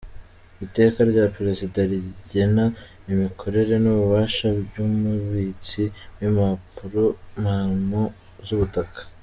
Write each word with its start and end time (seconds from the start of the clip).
Iteka 0.65 0.99
rya 1.11 1.25
Perezida 1.35 1.77
rigena 1.89 2.65
imikorere 3.11 3.73
n’ububasha 3.83 4.45
by’Umubitsi 4.61 5.83
w’Impapurompamo 6.17 8.03
z’Ubutaka; 8.45 8.99